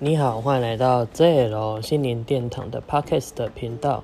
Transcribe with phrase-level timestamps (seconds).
[0.00, 4.02] 你好，欢迎来到 JL 心灵殿堂的 Podcast 频道。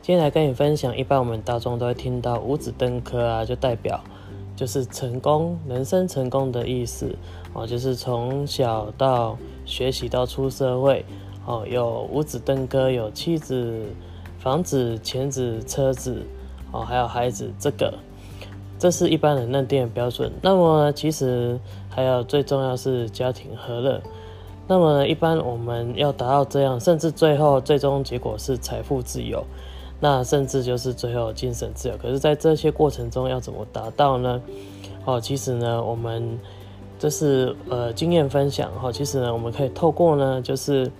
[0.00, 4.00] 今天来跟你分享，一般我们大众都会听到五子登科啊，就代表
[4.54, 7.16] 就是成功、人生成功的意思
[7.54, 11.04] 哦，就是从小到学习到出社会
[11.44, 13.84] 哦，有五子登科，有妻子、
[14.38, 16.22] 房子、钱子、车子
[16.70, 17.92] 哦，还有孩子，这个
[18.78, 20.32] 这是一般人认定的标准。
[20.40, 21.58] 那么其实
[21.90, 24.00] 还有最重要是家庭和乐。
[24.72, 29.44] 那么一般我们要达到这样，甚至最后最终结果是财富自由。
[30.00, 34.40] 那甚至就是最后精神自由，可是，在这些过程中要怎么达到呢？
[35.04, 36.40] 哦，其实呢，我们
[36.98, 38.90] 这是呃经验分享哈。
[38.90, 40.90] 其实呢，我们可以透过呢，就是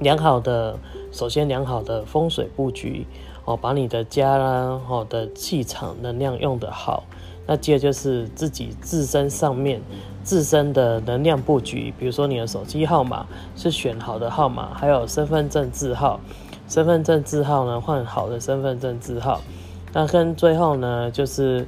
[0.00, 0.76] 良好的，
[1.10, 3.06] 首先良好的风水布局
[3.48, 7.04] 哦，把你的家啦哦的气场能量用得好。
[7.46, 9.80] 那接着就是自己自身上面
[10.22, 13.26] 自身的能量布局，比如说你的手机号码
[13.56, 16.20] 是选好的号码，还有身份证字号。
[16.68, 19.40] 身份证字号呢，换好的身份证字号。
[19.94, 21.66] 那跟最后呢，就是，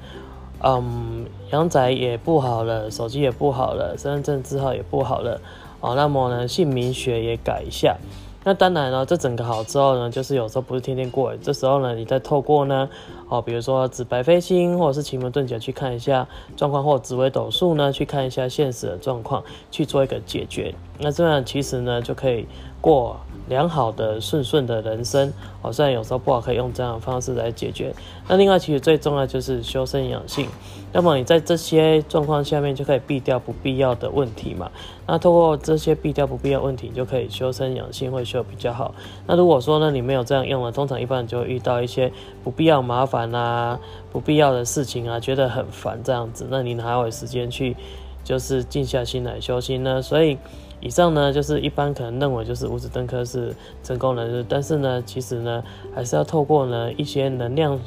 [0.63, 5.41] 嗯，阳宅也不好了，手机也不好了，身份证字号也不好了，
[5.81, 7.97] 哦，那么呢，姓名学也改一下。
[8.43, 12.89] 那当然了，这整个好之后呢，就是有时候不是天天过，这时候呢，你再透过呢，
[13.29, 20.75] 哦，比如说紫白飞星或者是奇门遁甲去看一下状况，或紫微斗数呢，去看一下现实的状况，去做一个解决。
[20.99, 22.47] 那这样其实呢，就可以
[22.81, 23.17] 过。
[23.49, 27.93] 良好的顺顺的人生，哦，虽然有时候不好，可以用这样的方式来解决。
[28.29, 30.47] 那另外，其实最重要就是修身养性。
[30.93, 34.71] 那么你在这些状况下面，就可以避掉不必要的问题嘛。
[35.05, 38.95] 那透过这些避掉不必要问题，你就可以修身养性，会修比较好。
[39.27, 42.13] 那如果说呢，你没有这样用了，通常一般就会遇到一些
[42.45, 43.81] 不必要麻烦啊、
[44.13, 46.47] 不必要的事情啊，觉得很烦这样子。
[46.51, 47.77] 那你哪有时间去
[48.23, 50.01] 就是静下心来修心呢？
[50.01, 50.39] 所以。
[50.83, 55.63] 以上呢，就是一般可能认为就是五子登科是成功人士，但是呢，其实呢，
[55.95, 57.79] 还是要透过呢一些能量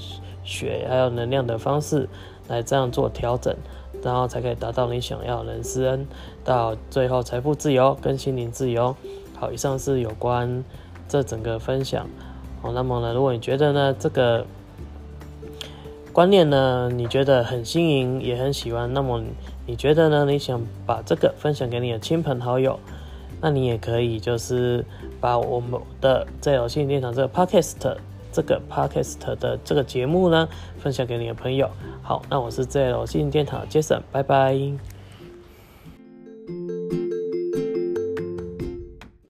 [0.44, 2.08] 学还有能量的方式
[2.48, 3.56] 来这样做调整，
[4.04, 6.06] 然后才可以达到你想要人生
[6.44, 8.96] 到最后财富自由跟心灵自由。
[9.44, 10.64] 好，以上是有关
[11.10, 12.08] 这整个分享。
[12.62, 14.46] 好，那么呢，如果你觉得呢这个
[16.14, 19.22] 观念呢，你觉得很新颖也很喜欢，那么。
[19.66, 20.26] 你觉得呢？
[20.26, 22.78] 你想把这个分享给你的亲朋好友，
[23.40, 24.84] 那你也可以就是
[25.22, 27.96] 把我们的在有线电场这个 podcast
[28.30, 30.50] 这个 podcast 的这个节目呢，
[30.80, 31.70] 分享给你的朋友。
[32.02, 34.93] 好，那我是在有线电台 Jason，拜拜。